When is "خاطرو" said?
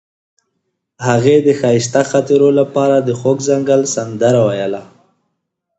2.11-2.49